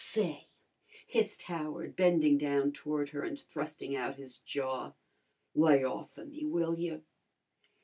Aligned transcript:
"Say," 0.03 0.47
hissed 1.05 1.43
Howard, 1.43 1.95
bending 1.95 2.39
down 2.39 2.71
toward 2.71 3.09
her 3.09 3.21
and 3.21 3.39
thrusting 3.39 3.95
out 3.95 4.15
his 4.15 4.39
jaw, 4.39 4.93
"lay 5.53 5.83
off 5.83 6.17
o' 6.17 6.25
me, 6.25 6.43
will 6.43 6.79
yer?" 6.79 7.01